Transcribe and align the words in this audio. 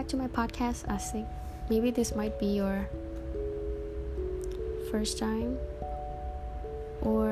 back 0.00 0.08
to 0.08 0.16
my 0.16 0.32
podcast 0.32 0.88
I 0.88 0.96
think 0.96 1.28
Maybe 1.68 1.92
this 1.92 2.16
might 2.16 2.40
be 2.40 2.56
your 2.56 2.88
first 4.90 5.18
time 5.20 5.60
or 7.04 7.30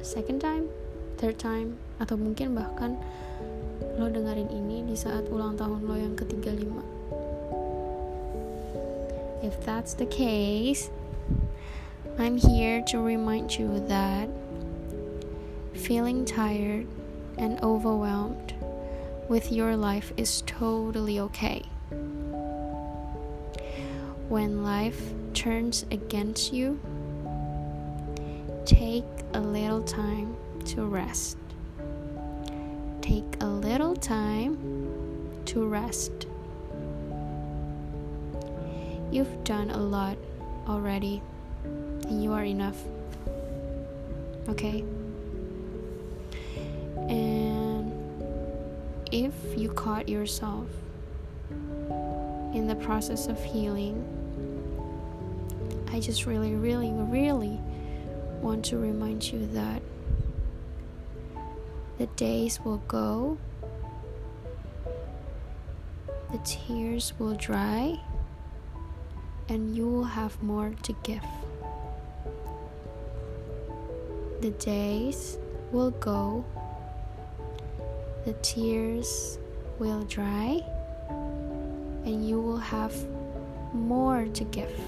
second 0.00 0.40
time, 0.40 0.72
third 1.20 1.36
time, 1.36 1.76
atau 2.00 2.16
mungkin 2.16 2.56
bahkan 2.56 2.96
lo 4.00 4.08
dengerin 4.08 4.48
ini 4.48 4.82
di 4.88 4.96
saat 4.96 5.28
ulang 5.28 5.60
tahun 5.60 5.84
lo 5.84 5.94
yang 5.94 6.16
ke-35. 6.16 6.72
If 9.44 9.54
that's 9.62 9.92
the 9.92 10.08
case, 10.08 10.88
I'm 12.16 12.40
here 12.40 12.80
to 12.90 12.98
remind 12.98 13.60
you 13.60 13.76
that 13.92 14.32
feeling 15.76 16.24
tired 16.24 16.88
and 17.36 17.60
overwhelmed 17.60 18.56
with 19.28 19.52
your 19.52 19.76
life 19.76 20.16
is 20.16 20.40
totally 20.48 21.20
okay. 21.28 21.70
When 24.28 24.64
life 24.64 25.12
turns 25.34 25.84
against 25.90 26.52
you, 26.52 26.80
take 28.64 29.04
a 29.34 29.40
little 29.40 29.82
time 29.82 30.36
to 30.66 30.84
rest. 30.84 31.36
Take 33.02 33.36
a 33.40 33.46
little 33.46 33.94
time 33.94 34.56
to 35.46 35.66
rest. 35.66 36.26
You've 39.12 39.44
done 39.44 39.70
a 39.70 39.78
lot 39.78 40.16
already, 40.66 41.22
and 41.64 42.22
you 42.24 42.32
are 42.32 42.44
enough. 42.44 42.82
Okay? 44.48 44.82
And 47.08 47.92
if 49.12 49.34
you 49.56 49.68
caught 49.68 50.08
yourself 50.08 50.66
in 52.54 52.66
the 52.66 52.74
process 52.76 53.26
of 53.26 53.42
healing, 53.42 54.02
I 55.92 56.00
just 56.00 56.24
really, 56.24 56.54
really, 56.54 56.90
really 56.92 57.60
want 58.40 58.64
to 58.66 58.78
remind 58.78 59.30
you 59.30 59.46
that 59.48 59.82
the 61.98 62.06
days 62.16 62.60
will 62.64 62.82
go, 62.88 63.36
the 66.32 66.38
tears 66.44 67.12
will 67.18 67.34
dry, 67.34 68.00
and 69.48 69.76
you 69.76 69.86
will 69.88 70.04
have 70.04 70.42
more 70.42 70.72
to 70.82 70.96
give. 71.02 71.24
The 74.40 74.50
days 74.50 75.38
will 75.70 75.90
go 75.90 76.44
the 78.24 78.32
tears 78.34 79.38
will 79.78 80.02
dry 80.04 80.62
have 82.64 82.94
more 83.74 84.24
to 84.32 84.44
give. 84.44 84.80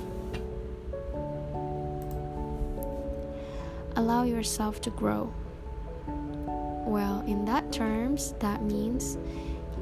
Allow 3.97 4.25
yourself 4.25 4.81
to 4.83 4.91
grow. 4.91 5.33
Well, 6.87 7.23
in 7.27 7.45
that 7.45 7.73
terms, 7.73 8.35
that 8.41 8.63
means 8.63 9.19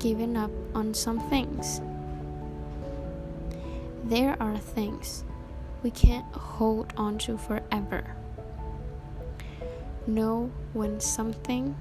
giving 0.01 0.37
up 0.37 0.51
on 0.75 0.93
some 0.95 1.21
things. 1.31 1.81
There 4.05 4.37
are 4.41 4.59
things 4.59 5.25
we 5.83 5.91
can't 5.91 6.27
hold 6.35 6.93
on 6.97 7.19
to 7.19 7.39
forever. 7.39 8.05
Know 10.07 10.51
when 10.73 11.01
something 11.01 11.77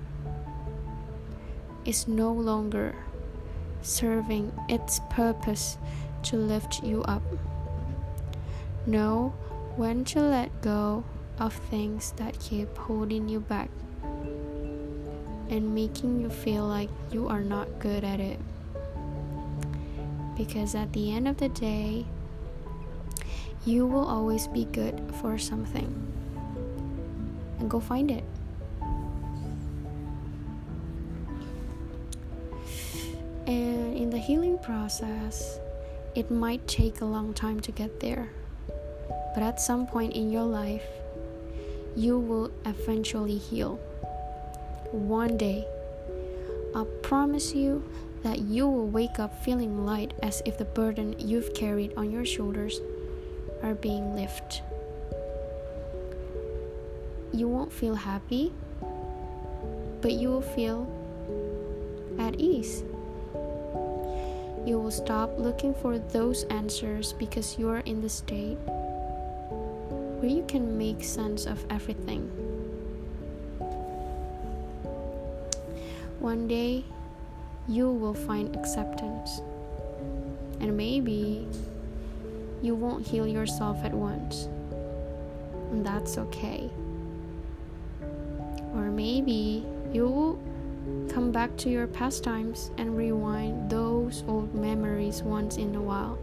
is 1.86 2.08
no 2.08 2.32
longer 2.32 2.96
serving 3.82 4.52
its 4.70 5.00
purpose 5.10 5.78
to 6.24 6.38
lift 6.38 6.84
you 6.84 7.04
up. 7.04 7.22
Know 8.86 9.34
when 9.76 10.04
to 10.06 10.22
let 10.22 10.62
go 10.62 11.04
of 11.40 11.54
things 11.54 12.14
that 12.18 12.40
keep 12.40 12.78
holding 12.78 13.28
you 13.28 13.40
back 13.40 13.70
and 15.50 15.74
making 15.74 16.22
you 16.22 16.30
feel 16.30 16.66
like 16.66 16.90
you 17.12 17.28
are 17.28 17.42
not 17.42 17.68
good 17.80 18.04
at 18.04 18.20
it. 18.20 18.40
Because 20.38 20.76
at 20.76 20.92
the 20.94 21.14
end 21.14 21.28
of 21.28 21.38
the 21.38 21.50
day, 21.50 22.06
you 23.66 23.86
will 23.86 24.06
always 24.06 24.48
be 24.48 24.66
good 24.66 25.02
for 25.22 25.38
something. 25.38 25.90
And 27.60 27.70
go 27.70 27.80
find 27.80 28.12
it. 28.12 28.24
And 33.46 33.96
in 33.96 34.10
the 34.10 34.18
healing 34.18 34.58
process, 34.58 35.60
it 36.16 36.30
might 36.30 36.68
take 36.68 37.02
a 37.02 37.06
long 37.06 37.34
time 37.34 37.60
to 37.62 37.72
get 37.72 38.00
there. 38.00 38.30
But 39.34 39.44
at 39.44 39.60
some 39.60 39.88
point 39.88 40.14
in 40.14 40.32
your 40.32 40.44
life, 40.44 40.86
you 41.96 42.20
will 42.20 42.52
eventually 42.66 43.38
heal. 43.38 43.76
One 44.92 45.38
day, 45.38 45.66
I 46.76 46.86
promise 47.02 47.54
you 47.54 47.84
that 48.24 48.40
you 48.40 48.68
will 48.68 48.88
wake 48.88 49.20
up 49.20 49.44
feeling 49.44 49.86
light 49.86 50.14
as 50.22 50.42
if 50.46 50.58
the 50.58 50.66
burden 50.66 51.16
you've 51.20 51.54
carried 51.54 51.94
on 51.98 52.12
your 52.12 52.26
shoulders 52.26 52.80
are 53.62 53.76
being 53.76 54.16
lifted. 54.16 54.62
You 57.34 57.48
won't 57.48 57.74
feel 57.74 57.96
happy, 57.96 58.54
but 60.02 60.12
you 60.12 60.30
will 60.30 60.42
feel 60.42 60.88
at 62.20 62.40
ease. 62.40 62.84
You 64.66 64.80
will 64.80 64.92
stop 64.92 65.38
looking 65.38 65.74
for 65.74 66.00
those 66.00 66.44
answers 66.46 67.12
because 67.12 67.60
you 67.60 67.68
are 67.70 67.80
in 67.80 68.02
the 68.02 68.10
state 68.10 68.58
where 70.20 70.32
you 70.32 70.46
can 70.48 70.78
make 70.78 71.04
sense 71.04 71.46
of 71.46 71.66
everything. 71.70 72.32
One 76.20 76.48
day, 76.48 76.86
you 77.68 77.92
will 77.92 78.14
find 78.14 78.56
acceptance. 78.56 79.42
And 80.62 80.78
maybe 80.78 81.46
you 82.62 82.74
won't 82.74 83.06
heal 83.06 83.28
yourself 83.28 83.84
at 83.84 83.94
once. 83.94 84.48
And 85.72 85.86
that's 85.86 86.18
okay. 86.18 86.70
Or 88.74 88.90
maybe 88.90 89.66
you 89.92 90.40
Come 91.10 91.32
back 91.32 91.56
to 91.58 91.70
your 91.70 91.88
pastimes 91.88 92.72
and 92.78 92.98
rewind 92.98 93.70
those 93.70 94.24
old 94.28 94.54
memories 94.54 95.24
once 95.24 95.58
in 95.58 95.76
a 95.76 95.82
while. 95.82 96.18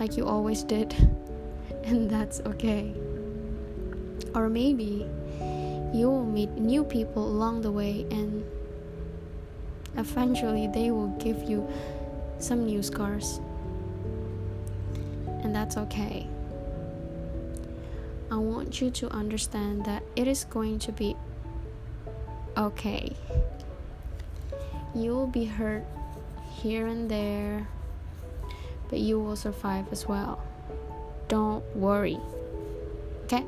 Like 0.00 0.16
you 0.16 0.26
always 0.26 0.62
did. 0.62 0.94
and 1.84 2.10
that's 2.10 2.40
okay. 2.40 2.94
Or 4.34 4.48
maybe 4.48 5.06
you 5.92 6.10
will 6.10 6.24
meet 6.24 6.50
new 6.52 6.82
people 6.82 7.26
along 7.26 7.60
the 7.60 7.70
way 7.70 8.06
and 8.10 8.44
eventually 9.96 10.66
they 10.66 10.90
will 10.90 11.14
give 11.18 11.42
you 11.44 11.68
some 12.38 12.64
new 12.66 12.82
scars. 12.82 13.40
And 15.42 15.54
that's 15.54 15.76
okay. 15.76 16.26
I 18.30 18.36
want 18.36 18.80
you 18.80 18.90
to 18.90 19.10
understand 19.10 19.84
that 19.84 20.02
it 20.16 20.26
is 20.26 20.44
going 20.44 20.78
to 20.80 20.92
be 20.92 21.16
okay. 22.56 23.14
You 24.94 25.10
will 25.10 25.26
be 25.26 25.44
hurt 25.44 25.84
here 26.54 26.86
and 26.86 27.10
there, 27.10 27.66
but 28.88 29.00
you 29.00 29.18
will 29.18 29.36
survive 29.36 29.86
as 29.90 30.06
well. 30.06 30.40
Don't 31.28 31.64
worry. 31.74 32.18
Okay? 33.24 33.44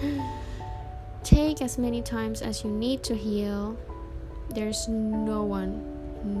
Take 1.24 1.60
as 1.60 1.76
many 1.76 2.02
times 2.02 2.40
as 2.40 2.62
you 2.62 2.70
need 2.70 3.02
to 3.04 3.16
heal. 3.16 3.76
There's 4.50 4.86
no 4.88 5.42
one, 5.42 5.82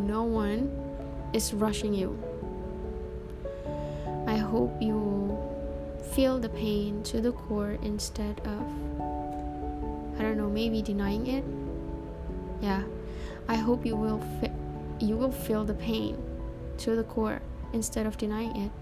no 0.06 0.22
one 0.22 0.70
is 1.32 1.52
rushing 1.52 1.92
you. 1.92 2.16
I 4.26 4.36
hope 4.36 4.80
you 4.80 5.36
feel 6.12 6.38
the 6.38 6.50
pain 6.50 7.02
to 7.04 7.20
the 7.20 7.32
core 7.32 7.78
instead 7.82 8.40
of, 8.44 8.62
I 10.18 10.22
don't 10.22 10.36
know, 10.36 10.48
maybe 10.48 10.82
denying 10.82 11.26
it 11.26 11.44
yeah. 12.64 12.82
I 13.46 13.56
hope 13.56 13.84
you 13.84 13.94
will 13.94 14.20
fi- 14.40 14.56
you 14.98 15.16
will 15.16 15.32
feel 15.32 15.64
the 15.64 15.74
pain 15.74 16.16
to 16.78 16.96
the 16.96 17.04
core 17.04 17.42
instead 17.74 18.06
of 18.06 18.16
denying 18.16 18.56
it. 18.56 18.72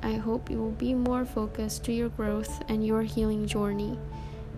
I 0.00 0.14
hope 0.14 0.50
you 0.50 0.58
will 0.58 0.78
be 0.86 0.94
more 0.94 1.24
focused 1.24 1.82
to 1.84 1.92
your 1.92 2.10
growth 2.10 2.62
and 2.68 2.86
your 2.86 3.02
healing 3.02 3.46
journey 3.46 3.98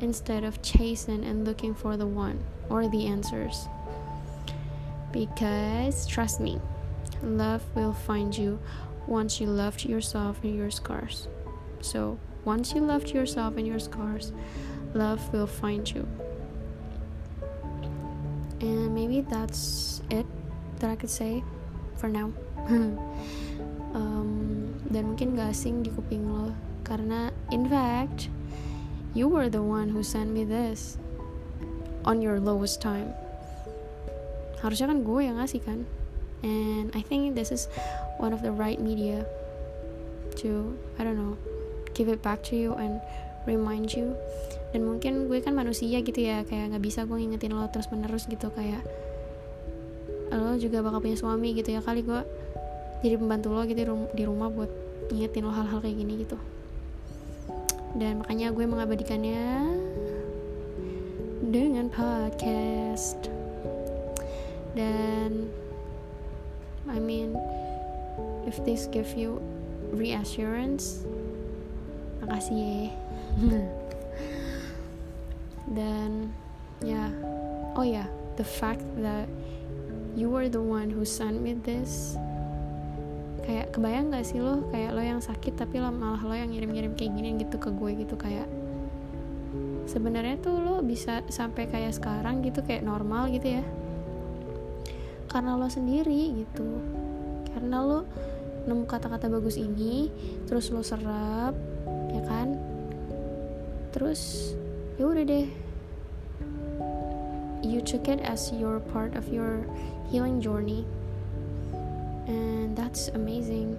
instead 0.01 0.45
of 0.45 0.61
chasing 0.61 1.25
and 1.25 1.47
looking 1.47 1.75
for 1.75 1.97
the 1.97 2.07
one 2.07 2.39
or 2.69 2.87
the 2.87 3.07
answers. 3.07 3.67
Because 5.11 6.07
trust 6.07 6.39
me 6.39 6.61
love 7.23 7.63
will 7.75 7.95
find 7.95 8.37
you 8.37 8.59
once 9.07 9.41
you 9.41 9.47
loved 9.47 9.85
yourself 9.87 10.45
and 10.45 10.55
your 10.55 10.71
scars. 10.71 11.29
So 11.81 12.19
once 12.45 12.75
you 12.75 12.83
loved 12.83 13.11
yourself 13.11 13.57
and 13.57 13.67
your 13.67 13.79
scars 13.79 14.33
love 14.93 15.33
will 15.33 15.47
find 15.47 15.91
you 15.91 16.07
and 18.61 18.95
maybe 18.95 19.21
that's 19.21 20.01
it 20.11 20.27
that 20.79 20.91
I 20.91 20.97
could 20.97 21.11
say 21.11 21.43
for 21.97 22.09
now. 22.09 22.33
Um, 23.97 24.77
dan 24.93 25.09
mungkin 25.09 25.41
gak 25.41 25.57
asing 25.57 25.81
di 25.81 25.89
kuping 25.89 26.29
lo. 26.29 26.53
Karena 26.85 27.33
in 27.49 27.65
fact 27.65 28.29
you 29.17 29.25
were 29.25 29.49
the 29.49 29.65
one 29.65 29.89
who 29.89 30.05
sent 30.05 30.29
me 30.37 30.45
this 30.45 31.01
on 32.05 32.21
your 32.21 32.37
lowest 32.37 32.85
time. 32.85 33.17
Harusnya 34.61 34.93
kan 34.93 35.01
gue 35.01 35.21
yang 35.25 35.41
ngasih 35.41 35.65
kan? 35.65 35.89
And 36.45 36.93
I 36.93 37.01
think 37.01 37.33
this 37.33 37.49
is 37.49 37.73
one 38.21 38.37
of 38.37 38.45
the 38.45 38.53
right 38.53 38.77
media 38.77 39.25
to 40.45 40.77
I 41.01 41.05
don't 41.09 41.17
know 41.17 41.41
give 41.97 42.13
it 42.13 42.21
back 42.21 42.45
to 42.53 42.55
you 42.61 42.77
and 42.77 43.01
remind 43.49 43.97
you 43.97 44.13
dan 44.77 44.85
mungkin 44.85 45.25
gue 45.25 45.41
kan 45.41 45.57
manusia 45.57 46.05
gitu 46.05 46.21
ya 46.21 46.45
kayak 46.45 46.77
nggak 46.77 46.85
bisa 46.85 47.09
gue 47.09 47.17
ngingetin 47.17 47.57
lo 47.57 47.65
terus 47.73 47.89
menerus 47.89 48.29
gitu 48.29 48.53
kayak 48.53 48.85
lo 50.37 50.53
juga 50.61 50.85
bakal 50.85 51.01
punya 51.01 51.17
suami 51.17 51.57
gitu 51.57 51.73
ya 51.73 51.81
kali 51.81 52.05
gue 52.05 52.21
jadi 53.01 53.17
pembantu 53.17 53.57
lo 53.57 53.65
gitu 53.65 53.89
di 54.13 54.25
rumah 54.29 54.53
buat 54.53 54.69
ngingetin 55.09 55.49
lo 55.49 55.53
hal-hal 55.57 55.81
kayak 55.81 55.97
gini 55.97 56.29
gitu. 56.29 56.37
Dan 57.97 58.21
makanya 58.21 58.53
gue 58.53 58.69
mengabadikannya 58.69 59.65
dengan 61.41 61.89
podcast. 61.89 63.33
Dan 64.77 65.49
I 66.85 67.01
mean 67.01 67.33
if 68.45 68.61
this 68.69 68.93
give 68.93 69.17
you 69.17 69.41
reassurance 69.97 71.09
makasih 72.21 72.59
ya 72.61 72.91
dan 75.71 76.31
ya 76.85 77.09
yeah. 77.09 77.11
oh 77.75 77.83
ya 77.83 78.05
yeah, 78.05 78.09
the 78.39 78.47
fact 78.47 78.85
that 79.01 79.27
you 80.17 80.33
were 80.33 80.49
the 80.49 80.61
one 80.61 80.89
who 80.89 81.05
sent 81.05 81.45
me 81.45 81.53
this. 81.53 82.17
Kayak 83.45 83.77
kebayang 83.77 84.11
gak 84.11 84.27
sih 84.27 84.41
lo? 84.41 84.65
Kayak 84.73 84.97
lo 84.97 85.03
yang 85.05 85.21
sakit 85.21 85.55
tapi 85.55 85.79
lo 85.79 85.93
malah 85.93 86.19
lo 86.25 86.35
yang 86.35 86.51
ngirim-ngirim 86.51 86.97
kayak 86.97 87.13
gini 87.15 87.37
gitu 87.39 87.61
ke 87.61 87.71
gue 87.71 87.91
gitu 88.03 88.17
kayak 88.19 88.49
sebenarnya 89.87 90.41
tuh 90.43 90.59
lo 90.59 90.83
bisa 90.83 91.23
sampai 91.31 91.71
kayak 91.71 91.95
sekarang 91.95 92.43
gitu 92.43 92.65
kayak 92.65 92.83
normal 92.83 93.31
gitu 93.31 93.61
ya. 93.61 93.65
Karena 95.31 95.55
lo 95.55 95.69
sendiri 95.69 96.43
gitu. 96.43 96.81
Karena 97.53 97.85
lo 97.85 98.09
nemu 98.67 98.83
kata-kata 98.89 99.31
bagus 99.31 99.61
ini 99.61 100.11
terus 100.49 100.73
lo 100.73 100.81
serap 100.81 101.55
ya 102.11 102.23
kan? 102.25 102.57
Terus 103.95 104.53
ya 104.97 105.05
udah 105.05 105.25
deh. 105.25 105.49
You 107.65 107.81
took 107.83 108.09
it 108.09 108.21
as 108.25 108.53
your 108.53 108.81
part 108.81 109.17
of 109.17 109.29
your 109.29 109.65
healing 110.09 110.41
journey. 110.41 110.85
And 112.27 112.77
that's 112.77 113.13
amazing. 113.13 113.77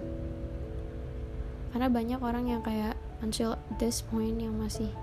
Karena 1.74 1.90
banyak 1.90 2.20
orang 2.22 2.48
yang 2.48 2.62
kayak 2.64 2.96
until 3.20 3.58
this 3.82 4.00
point 4.00 4.38
yang 4.38 4.56
masih 4.56 4.94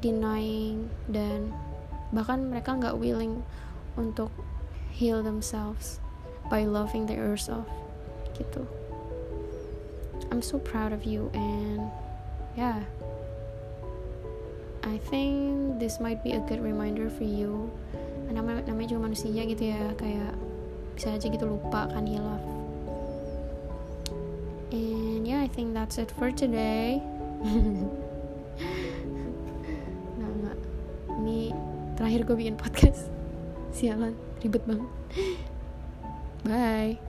denying 0.00 0.88
dan 1.10 1.52
bahkan 2.14 2.48
mereka 2.48 2.72
nggak 2.72 2.96
willing 2.96 3.44
untuk 3.98 4.30
heal 4.94 5.20
themselves 5.20 6.00
by 6.48 6.64
loving 6.64 7.04
their 7.04 7.20
yourself 7.20 7.66
gitu. 8.38 8.64
I'm 10.30 10.40
so 10.40 10.60
proud 10.60 10.92
of 10.92 11.04
you 11.04 11.32
and 11.34 11.88
yeah 12.54 12.84
I 14.88 14.96
think 15.12 15.76
this 15.78 16.00
might 16.00 16.24
be 16.24 16.32
a 16.32 16.42
good 16.48 16.64
reminder 16.64 17.12
for 17.12 17.28
you. 17.28 17.68
Namanya, 18.32 18.64
namanya 18.68 18.88
juga 18.96 19.12
manusia 19.12 19.44
gitu 19.44 19.68
ya 19.68 19.92
kayak 20.00 20.32
bisa 20.96 21.14
aja 21.14 21.26
gitu 21.30 21.46
lupa 21.46 21.86
kan 21.92 22.04
hilaf 22.04 22.42
and 24.72 25.26
yeah 25.26 25.40
I 25.40 25.48
think 25.48 25.74
that's 25.74 25.98
it 25.98 26.10
for 26.18 26.30
today. 26.30 27.02
Nggak 30.18 30.32
nggak. 30.42 30.58
Ini 31.22 31.38
terakhir 31.96 32.20
gue 32.26 32.36
bikin 32.36 32.56
podcast. 32.58 33.08
Sialan 33.76 34.14
ribet 34.42 34.62
banget. 34.66 34.90
Bye 36.46 37.07